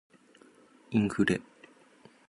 [0.89, 1.39] インフレ